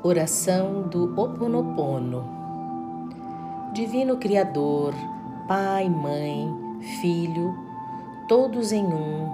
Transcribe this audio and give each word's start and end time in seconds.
Oração 0.00 0.82
do 0.82 1.12
Oponopono. 1.20 2.24
Divino 3.74 4.16
Criador, 4.16 4.94
Pai, 5.48 5.88
Mãe, 5.88 6.48
Filho, 7.00 7.52
todos 8.28 8.70
em 8.70 8.84
um, 8.84 9.28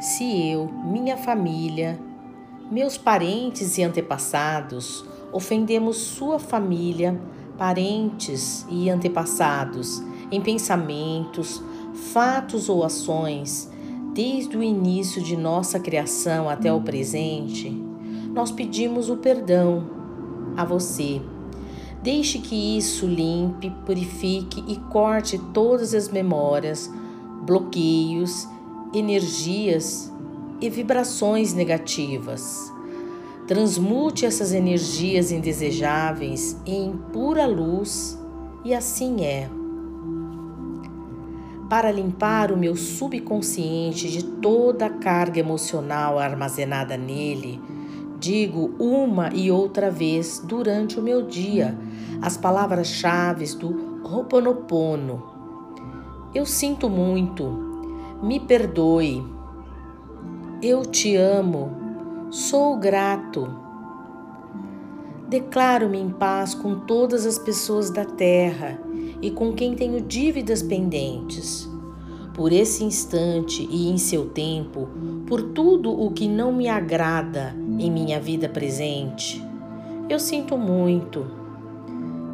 se 0.00 0.48
eu, 0.48 0.70
minha 0.84 1.18
família, 1.18 2.00
meus 2.70 2.96
parentes 2.96 3.76
e 3.76 3.82
antepassados 3.82 5.04
ofendemos 5.30 5.98
sua 5.98 6.38
família, 6.38 7.20
parentes 7.58 8.66
e 8.70 8.88
antepassados 8.88 10.02
em 10.32 10.40
pensamentos, 10.40 11.62
fatos 12.14 12.70
ou 12.70 12.82
ações, 12.84 13.70
desde 14.14 14.56
o 14.56 14.62
início 14.62 15.22
de 15.22 15.36
nossa 15.36 15.78
criação 15.78 16.48
até 16.48 16.72
o 16.72 16.80
presente, 16.80 17.89
nós 18.32 18.50
pedimos 18.50 19.10
o 19.10 19.16
perdão 19.16 19.84
a 20.56 20.64
você. 20.64 21.20
Deixe 22.02 22.38
que 22.38 22.78
isso 22.78 23.06
limpe, 23.06 23.70
purifique 23.84 24.64
e 24.66 24.76
corte 24.90 25.38
todas 25.52 25.94
as 25.94 26.08
memórias, 26.08 26.90
bloqueios, 27.42 28.48
energias 28.94 30.10
e 30.60 30.70
vibrações 30.70 31.52
negativas. 31.52 32.72
Transmute 33.46 34.24
essas 34.24 34.52
energias 34.52 35.32
indesejáveis 35.32 36.56
em 36.64 36.96
pura 37.12 37.46
luz 37.46 38.18
e 38.64 38.72
assim 38.72 39.24
é. 39.24 39.48
Para 41.68 41.90
limpar 41.90 42.50
o 42.50 42.56
meu 42.56 42.74
subconsciente 42.76 44.10
de 44.10 44.24
toda 44.24 44.86
a 44.86 44.90
carga 44.90 45.38
emocional 45.38 46.18
armazenada 46.18 46.96
nele, 46.96 47.60
Digo 48.20 48.74
uma 48.78 49.30
e 49.32 49.50
outra 49.50 49.90
vez 49.90 50.42
durante 50.44 51.00
o 51.00 51.02
meu 51.02 51.22
dia 51.22 51.74
as 52.20 52.36
palavras-chave 52.36 53.46
do 53.56 54.02
Ho'oponopono. 54.04 55.22
Eu 56.34 56.44
sinto 56.44 56.90
muito, 56.90 57.48
me 58.22 58.38
perdoe, 58.38 59.24
eu 60.60 60.82
te 60.82 61.16
amo, 61.16 61.70
sou 62.30 62.76
grato. 62.76 63.48
Declaro-me 65.26 65.98
em 65.98 66.10
paz 66.10 66.54
com 66.54 66.80
todas 66.80 67.24
as 67.24 67.38
pessoas 67.38 67.88
da 67.88 68.04
terra 68.04 68.78
e 69.22 69.30
com 69.30 69.54
quem 69.54 69.74
tenho 69.74 69.98
dívidas 69.98 70.62
pendentes 70.62 71.66
por 72.34 72.52
esse 72.52 72.84
instante 72.84 73.66
e 73.70 73.88
em 73.90 73.98
seu 73.98 74.26
tempo, 74.26 74.88
por 75.26 75.42
tudo 75.42 75.90
o 75.90 76.10
que 76.10 76.28
não 76.28 76.52
me 76.52 76.68
agrada 76.68 77.54
em 77.80 77.90
minha 77.90 78.20
vida 78.20 78.48
presente. 78.48 79.42
Eu 80.08 80.18
sinto 80.18 80.56
muito. 80.58 81.26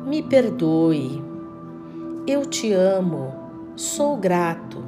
Me 0.05 0.23
perdoe. 0.23 1.23
Eu 2.27 2.45
te 2.45 2.73
amo. 2.73 3.33
Sou 3.77 4.17
grato. 4.17 4.83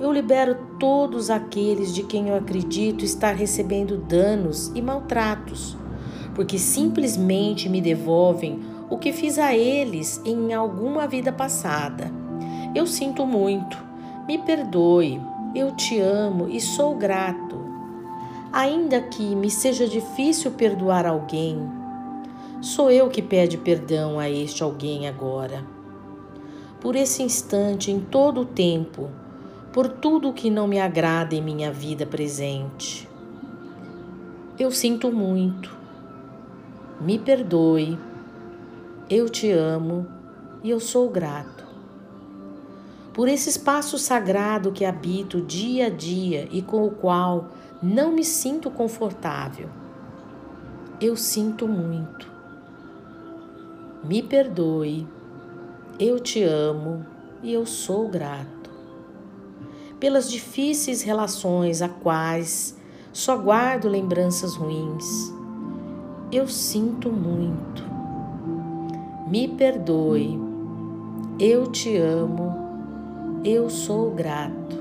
Eu 0.00 0.12
libero 0.12 0.56
todos 0.78 1.30
aqueles 1.30 1.94
de 1.94 2.02
quem 2.02 2.28
eu 2.28 2.36
acredito 2.36 3.04
estar 3.04 3.34
recebendo 3.34 3.96
danos 3.96 4.70
e 4.74 4.82
maltratos, 4.82 5.76
porque 6.34 6.58
simplesmente 6.58 7.68
me 7.68 7.80
devolvem 7.80 8.60
o 8.90 8.98
que 8.98 9.12
fiz 9.12 9.38
a 9.38 9.54
eles 9.54 10.20
em 10.24 10.52
alguma 10.52 11.06
vida 11.06 11.32
passada. 11.32 12.10
Eu 12.74 12.86
sinto 12.86 13.24
muito. 13.24 13.78
Me 14.26 14.38
perdoe, 14.38 15.20
eu 15.54 15.74
te 15.76 15.98
amo 16.00 16.48
e 16.48 16.60
sou 16.60 16.96
grato. 16.96 17.45
Ainda 18.56 19.02
que 19.02 19.36
me 19.36 19.50
seja 19.50 19.86
difícil 19.86 20.52
perdoar 20.52 21.04
alguém, 21.04 21.58
sou 22.62 22.90
eu 22.90 23.10
que 23.10 23.20
pede 23.20 23.58
perdão 23.58 24.18
a 24.18 24.30
este 24.30 24.62
alguém 24.62 25.06
agora. 25.06 25.62
Por 26.80 26.96
esse 26.96 27.22
instante, 27.22 27.90
em 27.90 28.00
todo 28.00 28.40
o 28.40 28.46
tempo, 28.46 29.10
por 29.74 29.88
tudo 29.88 30.32
que 30.32 30.48
não 30.48 30.66
me 30.66 30.80
agrada 30.80 31.34
em 31.34 31.42
minha 31.42 31.70
vida 31.70 32.06
presente. 32.06 33.06
Eu 34.58 34.70
sinto 34.70 35.12
muito. 35.12 35.76
Me 36.98 37.18
perdoe. 37.18 37.98
Eu 39.10 39.28
te 39.28 39.50
amo 39.50 40.06
e 40.64 40.70
eu 40.70 40.80
sou 40.80 41.10
grato 41.10 41.66
por 43.16 43.28
esse 43.28 43.48
espaço 43.48 43.98
sagrado 43.98 44.72
que 44.72 44.84
habito 44.84 45.40
dia 45.40 45.86
a 45.86 45.88
dia 45.88 46.46
e 46.50 46.60
com 46.60 46.84
o 46.84 46.90
qual 46.90 47.48
não 47.82 48.12
me 48.12 48.24
sinto 48.24 48.70
confortável. 48.70 49.68
Eu 51.00 51.16
sinto 51.16 51.66
muito. 51.68 52.30
Me 54.04 54.22
perdoe, 54.22 55.06
eu 55.98 56.20
te 56.20 56.42
amo 56.42 57.04
e 57.42 57.52
eu 57.52 57.66
sou 57.66 58.08
grato. 58.08 58.70
Pelas 59.98 60.30
difíceis 60.30 61.02
relações 61.02 61.82
a 61.82 61.88
quais 61.88 62.76
só 63.12 63.36
guardo 63.36 63.88
lembranças 63.88 64.54
ruins, 64.54 65.32
eu 66.30 66.46
sinto 66.46 67.10
muito. 67.10 67.82
Me 69.28 69.48
perdoe, 69.48 70.38
eu 71.38 71.66
te 71.66 71.96
amo 71.96 72.66
eu 73.48 73.70
sou 73.70 74.10
grato 74.10 74.75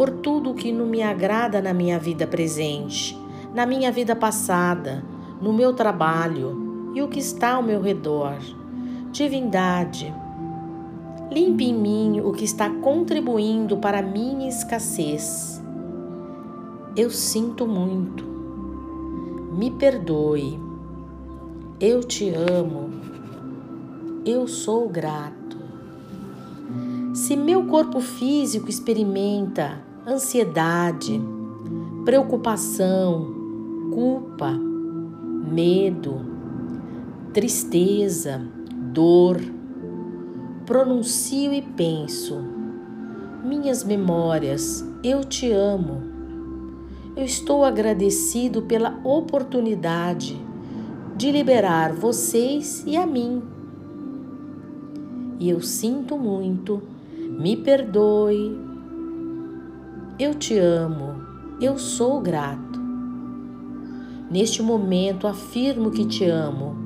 por 0.00 0.12
tudo 0.12 0.54
que 0.54 0.72
não 0.72 0.86
me 0.86 1.02
agrada 1.02 1.60
na 1.60 1.74
minha 1.74 1.98
vida 1.98 2.26
presente, 2.26 3.14
na 3.54 3.66
minha 3.66 3.92
vida 3.92 4.16
passada, 4.16 5.04
no 5.42 5.52
meu 5.52 5.74
trabalho 5.74 6.90
e 6.94 7.02
o 7.02 7.08
que 7.08 7.18
está 7.18 7.56
ao 7.56 7.62
meu 7.62 7.82
redor. 7.82 8.38
Divindade, 9.12 10.10
limpe 11.30 11.66
em 11.66 11.74
mim 11.74 12.20
o 12.22 12.32
que 12.32 12.46
está 12.46 12.70
contribuindo 12.70 13.76
para 13.76 13.98
a 13.98 14.02
minha 14.02 14.48
escassez. 14.48 15.62
Eu 16.96 17.10
sinto 17.10 17.66
muito. 17.66 18.24
Me 19.52 19.70
perdoe. 19.70 20.58
Eu 21.78 22.02
te 22.02 22.30
amo. 22.30 22.88
Eu 24.24 24.48
sou 24.48 24.88
grato. 24.88 25.58
Se 27.12 27.36
meu 27.36 27.66
corpo 27.66 28.00
físico 28.00 28.70
experimenta 28.70 29.89
ansiedade, 30.10 31.20
preocupação, 32.04 33.32
culpa, 33.92 34.50
medo, 34.50 36.20
tristeza, 37.32 38.42
dor, 38.92 39.40
pronuncio 40.66 41.52
e 41.52 41.62
penso: 41.62 42.42
minhas 43.44 43.84
memórias, 43.84 44.84
eu 45.04 45.22
te 45.22 45.50
amo. 45.52 46.10
Eu 47.16 47.24
estou 47.24 47.64
agradecido 47.64 48.62
pela 48.62 49.00
oportunidade 49.04 50.40
de 51.16 51.30
liberar 51.30 51.92
vocês 51.92 52.82
e 52.86 52.96
a 52.96 53.06
mim. 53.06 53.42
E 55.38 55.50
eu 55.50 55.60
sinto 55.60 56.16
muito 56.16 56.82
me 57.40 57.56
perdoe. 57.56 58.69
Eu 60.20 60.34
te 60.34 60.58
amo, 60.58 61.14
eu 61.62 61.78
sou 61.78 62.20
grato. 62.20 62.78
Neste 64.30 64.62
momento 64.62 65.26
afirmo 65.26 65.90
que 65.90 66.04
te 66.04 66.26
amo. 66.26 66.76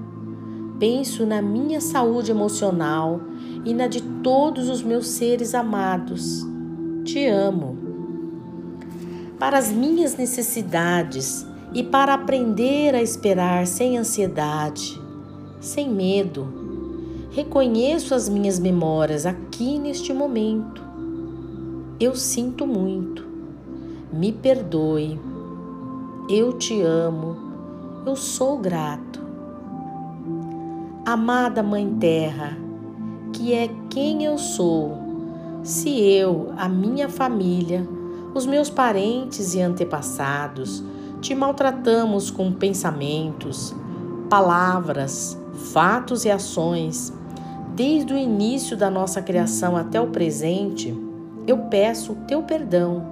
Penso 0.79 1.27
na 1.27 1.43
minha 1.43 1.81
saúde 1.81 2.31
emocional 2.31 3.21
e 3.65 3.75
na 3.75 3.89
de 3.89 4.01
todos 4.23 4.69
os 4.69 4.85
meus 4.85 5.09
seres 5.09 5.53
amados. 5.53 6.47
Te 7.03 7.27
amo. 7.27 7.77
Para 9.37 9.59
as 9.59 9.73
minhas 9.73 10.17
necessidades 10.17 11.45
e 11.75 11.83
para 11.83 12.15
aprender 12.15 12.95
a 12.95 13.03
esperar 13.03 13.67
sem 13.67 13.99
ansiedade, 13.99 14.97
sem 15.61 15.91
medo 15.91 16.63
Reconheço 17.35 18.15
as 18.15 18.29
minhas 18.29 18.61
memórias 18.61 19.27
aqui 19.27 19.77
neste 19.77 20.13
momento. 20.13 20.84
Eu 22.01 22.17
sinto 22.17 22.67
muito. 22.67 23.25
Me 24.13 24.33
perdoe. 24.33 25.21
Eu 26.29 26.53
te 26.55 26.83
amo. 26.83 27.37
Eu 28.05 28.17
sou 28.17 28.59
grato. 28.59 29.21
Amada 31.07 31.63
Mãe 31.63 31.89
Terra, 32.01 32.57
que 33.33 33.53
é 33.53 33.71
quem 33.91 34.25
eu 34.25 34.39
sou, 34.39 34.99
se 35.63 36.01
eu, 36.01 36.53
a 36.57 36.69
minha 36.69 37.09
família, 37.09 37.87
os 38.35 38.47
meus 38.47 38.71
parentes 38.71 39.55
e 39.55 39.61
antepassados 39.61 40.83
te 41.21 41.35
maltratamos 41.35 42.31
com 42.31 42.51
pensamentos, 42.51 43.75
palavras, 44.29 45.39
fatos 45.73 46.25
e 46.25 46.31
ações 46.31 47.13
desde 47.75 48.15
o 48.15 48.17
início 48.17 48.77
da 48.77 48.89
nossa 48.89 49.21
criação 49.21 49.77
até 49.77 50.01
o 50.01 50.07
presente, 50.07 50.97
eu 51.47 51.59
peço 51.59 52.13
o 52.13 52.17
teu 52.27 52.43
perdão. 52.43 53.05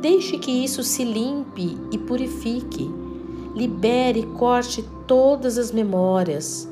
Deixe 0.00 0.38
que 0.38 0.50
isso 0.50 0.82
se 0.82 1.04
limpe 1.04 1.76
e 1.92 1.98
purifique, 1.98 2.90
libere 3.54 4.20
e 4.20 4.26
corte 4.26 4.82
todas 5.06 5.58
as 5.58 5.72
memórias, 5.72 6.68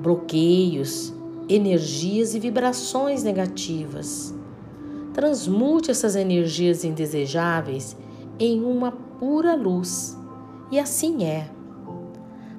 bloqueios, 0.00 1.12
energias 1.48 2.34
e 2.34 2.38
vibrações 2.38 3.22
negativas. 3.22 4.34
Transmute 5.12 5.90
essas 5.90 6.14
energias 6.14 6.84
indesejáveis 6.84 7.96
em 8.38 8.62
uma 8.62 8.92
pura 8.92 9.56
luz. 9.56 10.16
E 10.70 10.78
assim 10.78 11.24
é. 11.24 11.50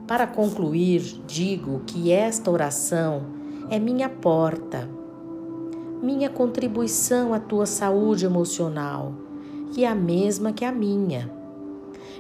Para 0.05 0.27
concluir, 0.27 1.21
digo 1.27 1.81
que 1.85 2.11
esta 2.11 2.49
oração 2.51 3.21
é 3.69 3.79
minha 3.79 4.09
porta, 4.09 4.89
minha 6.01 6.29
contribuição 6.29 7.33
à 7.33 7.39
tua 7.39 7.65
saúde 7.65 8.25
emocional, 8.25 9.13
que 9.71 9.83
é 9.83 9.87
a 9.87 9.95
mesma 9.95 10.53
que 10.53 10.63
a 10.63 10.71
minha. 10.71 11.29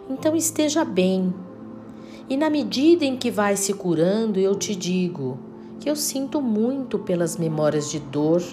Então 0.09 0.35
esteja 0.35 0.83
bem. 0.83 1.33
E 2.29 2.35
na 2.35 2.49
medida 2.49 3.05
em 3.05 3.15
que 3.15 3.31
vai 3.31 3.55
se 3.55 3.73
curando, 3.73 4.39
eu 4.39 4.55
te 4.55 4.75
digo 4.75 5.37
que 5.79 5.89
eu 5.89 5.95
sinto 5.95 6.41
muito 6.41 6.99
pelas 6.99 7.37
memórias 7.37 7.89
de 7.89 7.99
dor 7.99 8.43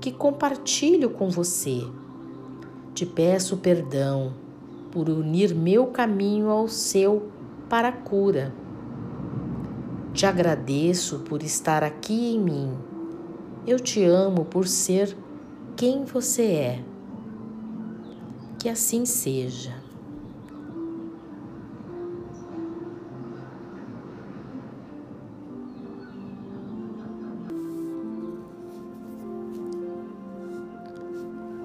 que 0.00 0.10
compartilho 0.10 1.10
com 1.10 1.30
você. 1.30 1.86
Te 2.92 3.06
peço 3.06 3.58
perdão 3.58 4.34
por 4.90 5.08
unir 5.08 5.54
meu 5.54 5.86
caminho 5.86 6.50
ao 6.50 6.66
seu 6.66 7.30
para 7.68 7.88
a 7.88 7.92
cura. 7.92 8.52
Te 10.12 10.26
agradeço 10.26 11.20
por 11.20 11.42
estar 11.42 11.84
aqui 11.84 12.34
em 12.34 12.40
mim. 12.40 12.72
Eu 13.66 13.78
te 13.78 14.02
amo 14.04 14.44
por 14.44 14.66
ser 14.66 15.16
quem 15.76 16.04
você 16.04 16.42
é. 16.42 16.84
Que 18.58 18.68
assim 18.68 19.04
seja. 19.04 19.74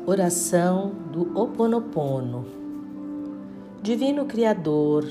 Oração 0.05 0.91
do 1.11 1.37
Oponopono. 1.37 2.45
Divino 3.81 4.25
Criador, 4.25 5.05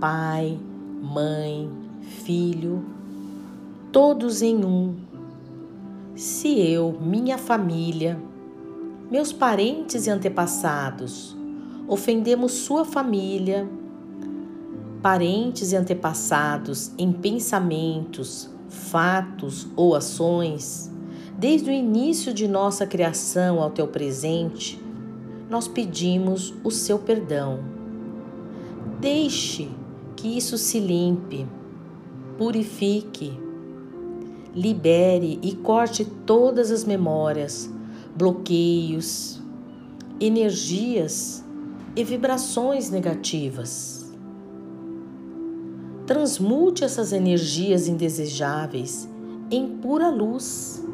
Pai, 0.00 0.58
Mãe, 1.02 1.70
Filho, 2.00 2.82
todos 3.92 4.42
em 4.42 4.64
um. 4.64 5.09
Se 6.20 6.60
eu, 6.60 6.98
minha 7.00 7.38
família, 7.38 8.22
meus 9.10 9.32
parentes 9.32 10.06
e 10.06 10.10
antepassados 10.10 11.34
ofendemos 11.88 12.52
sua 12.52 12.84
família, 12.84 13.66
parentes 15.00 15.72
e 15.72 15.76
antepassados 15.76 16.92
em 16.98 17.10
pensamentos, 17.10 18.50
fatos 18.68 19.66
ou 19.74 19.94
ações, 19.94 20.92
desde 21.38 21.70
o 21.70 21.72
início 21.72 22.34
de 22.34 22.46
nossa 22.46 22.86
criação 22.86 23.58
ao 23.58 23.70
teu 23.70 23.88
presente, 23.88 24.78
nós 25.48 25.66
pedimos 25.66 26.52
o 26.62 26.70
seu 26.70 26.98
perdão. 26.98 27.60
Deixe 29.00 29.70
que 30.14 30.36
isso 30.36 30.58
se 30.58 30.80
limpe, 30.80 31.48
purifique, 32.36 33.48
libere 34.54 35.38
e 35.42 35.54
corte 35.54 36.04
todas 36.04 36.70
as 36.70 36.84
memórias, 36.84 37.70
bloqueios, 38.16 39.40
energias 40.20 41.44
e 41.96 42.04
vibrações 42.04 42.90
negativas. 42.90 44.12
Transmute 46.06 46.84
essas 46.84 47.12
energias 47.12 47.86
indesejáveis 47.88 49.08
em 49.50 49.68
pura 49.78 50.08
luz, 50.08 50.84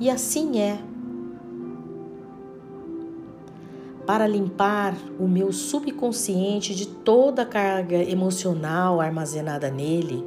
e 0.00 0.08
assim 0.08 0.60
é 0.60 0.78
para 4.06 4.26
limpar 4.26 4.96
o 5.20 5.28
meu 5.28 5.52
subconsciente 5.52 6.74
de 6.74 6.86
toda 6.86 7.42
a 7.42 7.46
carga 7.46 7.96
emocional 7.96 9.02
armazenada 9.02 9.70
nele, 9.70 10.24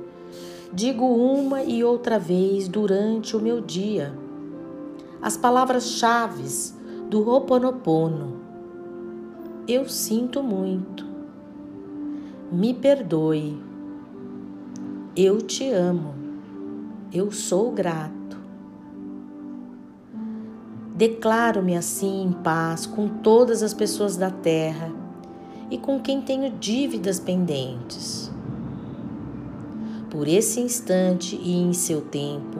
digo 0.73 1.05
uma 1.05 1.63
e 1.63 1.83
outra 1.83 2.17
vez 2.17 2.67
durante 2.67 3.35
o 3.35 3.39
meu 3.39 3.61
dia 3.61 4.13
as 5.21 5.37
palavras-chave 5.37 6.43
do 7.07 7.27
Ho'oponopono. 7.27 8.41
Eu 9.67 9.87
sinto 9.87 10.41
muito. 10.41 11.05
Me 12.51 12.73
perdoe. 12.73 13.61
Eu 15.15 15.37
te 15.39 15.69
amo. 15.69 16.15
Eu 17.13 17.31
sou 17.31 17.71
grato. 17.71 18.37
Declaro-me 20.95 21.77
assim 21.77 22.23
em 22.23 22.31
paz 22.31 22.85
com 22.87 23.07
todas 23.07 23.61
as 23.61 23.73
pessoas 23.73 24.17
da 24.17 24.31
terra 24.31 24.91
e 25.69 25.77
com 25.77 25.99
quem 25.99 26.21
tenho 26.21 26.51
dívidas 26.57 27.19
pendentes. 27.19 28.31
Por 30.11 30.27
esse 30.27 30.59
instante 30.59 31.35
e 31.35 31.53
em 31.53 31.73
seu 31.73 32.01
tempo, 32.01 32.59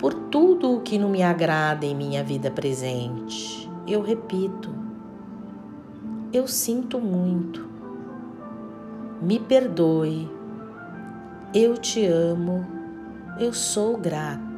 por 0.00 0.12
tudo 0.12 0.74
o 0.74 0.80
que 0.80 0.98
não 0.98 1.08
me 1.08 1.22
agrada 1.22 1.86
em 1.86 1.94
minha 1.94 2.24
vida 2.24 2.50
presente, 2.50 3.70
eu 3.86 4.02
repito, 4.02 4.68
eu 6.32 6.48
sinto 6.48 6.98
muito. 6.98 7.68
Me 9.22 9.38
perdoe. 9.38 10.28
Eu 11.54 11.76
te 11.76 12.04
amo. 12.06 12.66
Eu 13.38 13.52
sou 13.52 13.96
grato 13.96 14.50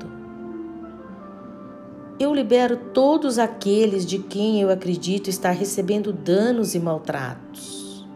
eu 2.23 2.33
libero 2.33 2.77
todos 2.77 3.37
aqueles 3.37 4.07
de 4.07 4.19
quem 4.19 4.61
eu 4.61 4.71
acredito 4.71 5.29
estar 5.29 5.51
recebendo 5.51 6.13
danos 6.13 6.73
e 6.73 6.79
maltratos, 6.79 8.07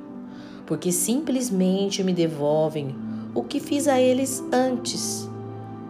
porque 0.64 0.92
simplesmente 0.92 2.04
me 2.04 2.12
devolvem 2.12 2.94
o 3.36 3.44
que 3.44 3.60
fiz 3.60 3.86
a 3.86 4.00
eles 4.00 4.42
antes, 4.50 5.30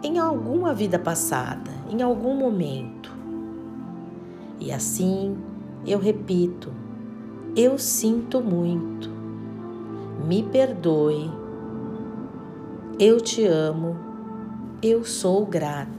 em 0.03 0.19
alguma 0.19 0.73
vida 0.73 0.99
passada, 0.99 1.71
em 1.89 2.01
algum 2.01 2.35
momento. 2.35 3.15
E 4.59 4.71
assim 4.71 5.35
eu 5.85 5.97
repito: 5.97 6.71
eu 7.55 7.79
sinto 7.79 8.41
muito, 8.41 9.09
me 10.27 10.43
perdoe, 10.43 11.31
eu 12.99 13.21
te 13.21 13.45
amo, 13.45 13.95
eu 14.83 15.03
sou 15.05 15.45
grato 15.45 15.97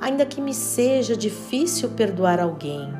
ainda 0.00 0.24
que 0.24 0.40
me 0.40 0.54
seja 0.54 1.14
difícil 1.14 1.90
perdoar 1.90 2.40
alguém. 2.40 2.90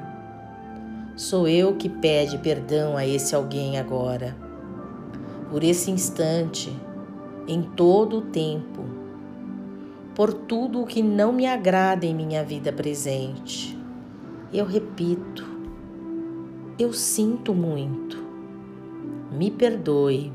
Sou 1.16 1.48
eu 1.48 1.74
que 1.74 1.88
pede 1.88 2.38
perdão 2.38 2.96
a 2.96 3.06
esse 3.06 3.34
alguém 3.34 3.78
agora. 3.78 4.49
Por 5.50 5.64
esse 5.64 5.90
instante, 5.90 6.74
em 7.46 7.62
todo 7.62 8.18
o 8.18 8.22
tempo, 8.22 8.84
por 10.14 10.32
tudo 10.32 10.80
o 10.80 10.86
que 10.86 11.02
não 11.02 11.32
me 11.32 11.46
agrada 11.46 12.06
em 12.06 12.14
minha 12.14 12.44
vida 12.44 12.72
presente. 12.72 13.76
Eu 14.52 14.64
repito, 14.64 15.44
eu 16.78 16.92
sinto 16.92 17.52
muito. 17.52 18.22
Me 19.32 19.50
perdoe. 19.50 20.32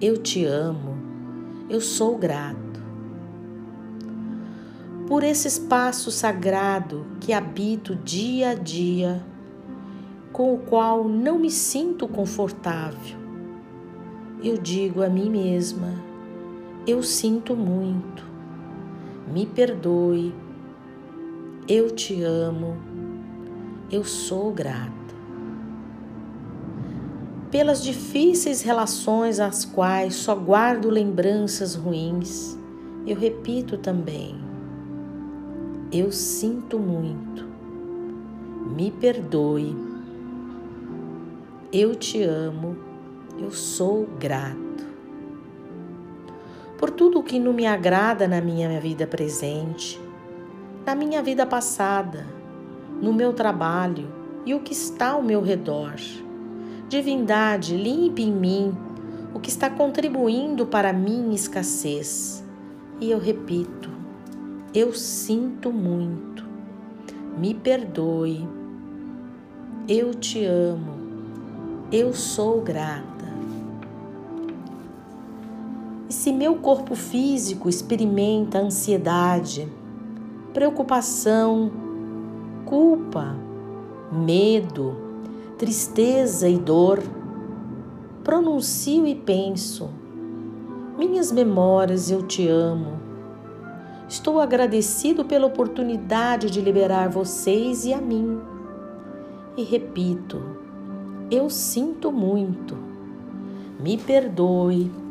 Eu 0.00 0.16
te 0.16 0.44
amo. 0.44 0.96
Eu 1.68 1.80
sou 1.80 2.16
grato 2.16 2.66
por 5.06 5.22
esse 5.22 5.46
espaço 5.46 6.10
sagrado 6.10 7.06
que 7.20 7.32
habito 7.32 7.94
dia 7.94 8.50
a 8.50 8.54
dia, 8.54 9.24
com 10.32 10.52
o 10.52 10.58
qual 10.58 11.08
não 11.08 11.38
me 11.38 11.50
sinto 11.50 12.08
confortável. 12.08 13.25
Eu 14.42 14.58
digo 14.58 15.02
a 15.02 15.08
mim 15.08 15.30
mesma: 15.30 15.94
eu 16.86 17.02
sinto 17.02 17.56
muito, 17.56 18.24
me 19.32 19.46
perdoe, 19.46 20.34
eu 21.68 21.90
te 21.90 22.22
amo, 22.22 22.76
eu 23.90 24.04
sou 24.04 24.52
grata. 24.52 24.94
Pelas 27.50 27.82
difíceis 27.82 28.60
relações 28.62 29.40
às 29.40 29.64
quais 29.64 30.14
só 30.14 30.34
guardo 30.34 30.90
lembranças 30.90 31.74
ruins, 31.74 32.58
eu 33.06 33.16
repito 33.16 33.78
também: 33.78 34.46
eu 35.92 36.10
sinto 36.10 36.78
muito. 36.78 37.46
Me 38.76 38.90
perdoe. 38.90 39.74
Eu 41.72 41.94
te 41.94 42.22
amo. 42.22 42.85
Eu 43.38 43.50
sou 43.50 44.06
grato. 44.18 44.86
Por 46.78 46.90
tudo 46.90 47.18
o 47.18 47.22
que 47.22 47.38
não 47.38 47.52
me 47.52 47.66
agrada 47.66 48.26
na 48.26 48.40
minha 48.40 48.80
vida 48.80 49.06
presente, 49.06 50.00
na 50.86 50.94
minha 50.94 51.22
vida 51.22 51.44
passada, 51.44 52.26
no 53.00 53.12
meu 53.12 53.32
trabalho 53.32 54.08
e 54.46 54.54
o 54.54 54.60
que 54.60 54.72
está 54.72 55.10
ao 55.10 55.22
meu 55.22 55.42
redor. 55.42 55.94
Divindade, 56.88 57.76
limpe 57.76 58.22
em 58.22 58.32
mim 58.32 58.74
o 59.34 59.40
que 59.40 59.50
está 59.50 59.68
contribuindo 59.68 60.66
para 60.66 60.90
a 60.90 60.94
minha 60.94 61.34
escassez. 61.34 62.42
E 63.00 63.10
eu 63.10 63.18
repito: 63.18 63.90
eu 64.74 64.92
sinto 64.92 65.72
muito, 65.72 66.44
me 67.38 67.52
perdoe, 67.54 68.48
eu 69.88 70.14
te 70.14 70.44
amo, 70.44 70.94
eu 71.90 72.12
sou 72.12 72.60
grata. 72.60 73.15
Se 76.26 76.32
meu 76.32 76.56
corpo 76.56 76.96
físico 76.96 77.68
experimenta 77.68 78.58
ansiedade, 78.58 79.68
preocupação, 80.52 81.70
culpa, 82.64 83.36
medo, 84.10 84.96
tristeza 85.56 86.48
e 86.48 86.58
dor, 86.58 87.00
pronuncio 88.24 89.06
e 89.06 89.14
penso: 89.14 89.88
Minhas 90.98 91.30
memórias, 91.30 92.10
eu 92.10 92.24
te 92.24 92.48
amo. 92.48 92.98
Estou 94.08 94.40
agradecido 94.40 95.24
pela 95.24 95.46
oportunidade 95.46 96.50
de 96.50 96.60
liberar 96.60 97.08
vocês 97.08 97.84
e 97.84 97.94
a 97.94 98.00
mim. 98.00 98.40
E 99.56 99.62
repito: 99.62 100.42
Eu 101.30 101.48
sinto 101.48 102.10
muito. 102.10 102.76
Me 103.78 103.96
perdoe. 103.96 105.05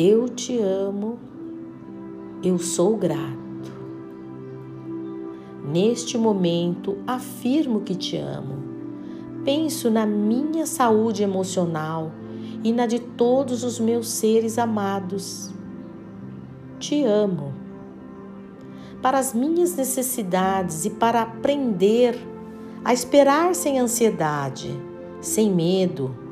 Eu 0.00 0.28
te 0.28 0.56
amo. 0.60 1.18
Eu 2.40 2.56
sou 2.56 2.96
grato. 2.96 3.72
Neste 5.64 6.16
momento, 6.16 6.98
afirmo 7.04 7.80
que 7.80 7.96
te 7.96 8.16
amo. 8.16 8.62
Penso 9.44 9.90
na 9.90 10.06
minha 10.06 10.66
saúde 10.66 11.24
emocional 11.24 12.12
e 12.62 12.72
na 12.72 12.86
de 12.86 13.00
todos 13.00 13.64
os 13.64 13.80
meus 13.80 14.08
seres 14.08 14.56
amados. 14.56 15.50
Te 16.78 17.02
amo. 17.02 17.52
Para 19.02 19.18
as 19.18 19.34
minhas 19.34 19.74
necessidades 19.74 20.84
e 20.84 20.90
para 20.90 21.22
aprender 21.22 22.16
a 22.84 22.94
esperar 22.94 23.52
sem 23.52 23.80
ansiedade, 23.80 24.70
sem 25.20 25.52
medo, 25.52 26.27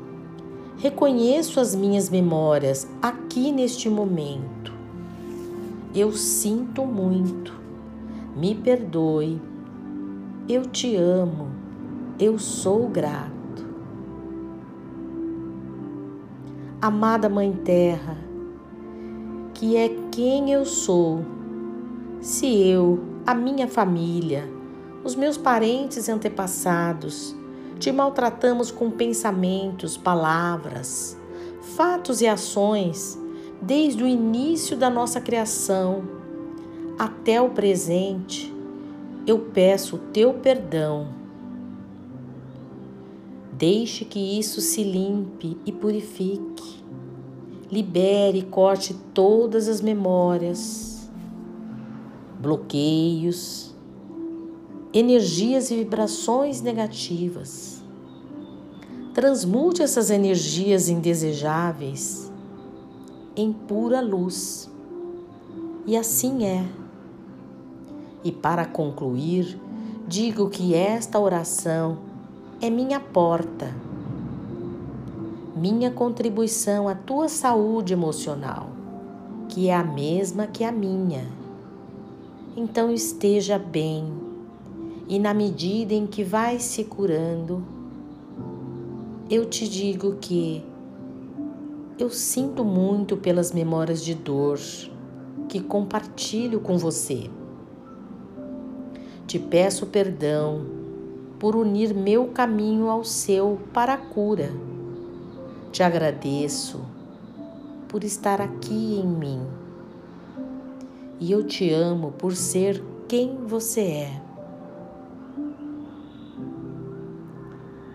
reconheço 0.77 1.59
as 1.59 1.75
minhas 1.75 2.09
memórias 2.09 2.87
aqui 3.01 3.51
neste 3.51 3.89
momento. 3.89 4.73
Eu 5.93 6.11
sinto 6.11 6.85
muito 6.85 7.57
me 8.37 8.53
perdoe, 8.53 9.41
eu 10.47 10.61
te 10.67 10.95
amo, 10.95 11.49
eu 12.19 12.37
sou 12.37 12.87
grato. 12.87 13.33
Amada 16.79 17.27
Mãe 17.27 17.51
Terra, 17.51 18.15
que 19.55 19.75
é 19.75 19.89
quem 20.11 20.51
eu 20.51 20.65
sou, 20.65 21.25
se 22.21 22.45
eu, 22.45 22.99
a 23.25 23.33
minha 23.33 23.67
família, 23.67 24.47
os 25.03 25.15
meus 25.15 25.35
parentes 25.35 26.07
e 26.07 26.11
antepassados 26.11 27.35
te 27.77 27.91
maltratamos 27.91 28.71
com 28.71 28.89
pensamentos, 28.91 29.95
palavras, 29.95 31.17
fatos 31.75 32.21
e 32.21 32.27
ações 32.27 33.17
desde 33.61 34.03
o 34.03 34.07
início 34.07 34.77
da 34.77 34.89
nossa 34.89 35.19
criação 35.19 36.03
até 36.97 37.41
o 37.41 37.49
presente, 37.49 38.53
eu 39.25 39.39
peço 39.39 39.97
o 39.97 39.99
teu 39.99 40.33
perdão. 40.33 41.09
Deixe 43.53 44.05
que 44.05 44.19
isso 44.19 44.61
se 44.61 44.83
limpe 44.83 45.57
e 45.65 45.71
purifique. 45.71 46.83
Libere 47.71 48.39
e 48.39 48.43
corte 48.43 48.95
todas 49.13 49.67
as 49.67 49.81
memórias, 49.81 51.11
bloqueios, 52.39 53.75
energias 54.99 55.69
e 55.69 55.75
vibrações 55.75 56.59
negativas. 56.59 57.83
Transmute 59.13 59.83
essas 59.83 60.09
energias 60.09 60.89
indesejáveis 60.89 62.31
em 63.35 63.53
pura 63.53 64.01
luz. 64.01 64.67
E 65.85 65.95
assim 65.95 66.45
é. 66.45 66.65
E 68.23 68.31
para 68.31 68.65
concluir, 68.65 69.59
digo 70.07 70.49
que 70.49 70.73
esta 70.73 71.19
oração 71.19 71.99
é 72.59 72.67
minha 72.67 72.99
porta, 72.99 73.71
minha 75.55 75.91
contribuição 75.91 76.87
à 76.87 76.95
tua 76.95 77.29
saúde 77.29 77.93
emocional, 77.93 78.71
que 79.47 79.69
é 79.69 79.75
a 79.75 79.83
mesma 79.83 80.47
que 80.47 80.63
a 80.63 80.71
minha. 80.71 81.23
Então 82.55 82.91
esteja 82.91 83.59
bem, 83.59 84.26
e 85.09 85.17
na 85.17 85.33
medida 85.33 85.93
em 85.93 86.05
que 86.05 86.23
vai 86.23 86.59
se 86.59 86.83
curando, 86.83 87.63
eu 89.29 89.45
te 89.45 89.67
digo 89.67 90.17
que 90.17 90.63
eu 91.97 92.09
sinto 92.09 92.63
muito 92.63 93.15
pelas 93.15 93.51
memórias 93.51 94.03
de 94.03 94.13
dor 94.13 94.59
que 95.47 95.61
compartilho 95.61 96.59
com 96.59 96.77
você. 96.77 97.29
Te 99.25 99.39
peço 99.39 99.85
perdão 99.85 100.65
por 101.39 101.55
unir 101.55 101.93
meu 101.93 102.27
caminho 102.27 102.89
ao 102.89 103.03
seu 103.03 103.59
para 103.73 103.93
a 103.93 103.97
cura. 103.97 104.51
Te 105.71 105.83
agradeço 105.83 106.81
por 107.87 108.03
estar 108.03 108.41
aqui 108.41 108.99
em 108.99 109.07
mim. 109.07 109.41
E 111.19 111.31
eu 111.31 111.43
te 111.43 111.71
amo 111.71 112.11
por 112.11 112.35
ser 112.35 112.83
quem 113.07 113.37
você 113.45 113.81
é. 113.81 114.26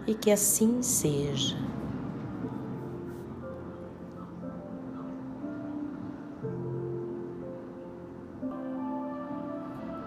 E 0.07 0.15
que 0.15 0.31
assim 0.31 0.83
seja. 0.83 1.72